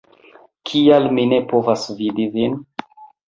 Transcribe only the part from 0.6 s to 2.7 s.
Kial mi ne povas vidi vin?